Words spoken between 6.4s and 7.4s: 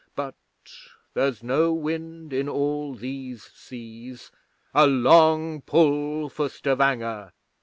Stavanger!